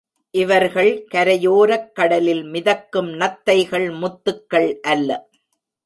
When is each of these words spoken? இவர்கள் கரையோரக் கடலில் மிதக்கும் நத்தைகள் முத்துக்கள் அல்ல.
இவர்கள் 0.31 1.07
கரையோரக் 1.13 1.91
கடலில் 1.91 2.43
மிதக்கும் 2.43 3.09
நத்தைகள் 3.19 3.87
முத்துக்கள் 3.93 4.79
அல்ல. 4.79 5.29